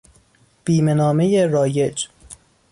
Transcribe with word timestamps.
بیمهنامهی 0.65 1.47
رایج 1.47 2.07